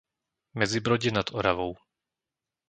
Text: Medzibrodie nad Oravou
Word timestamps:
Medzibrodie 0.59 1.11
nad 1.11 1.27
Oravou 1.39 1.71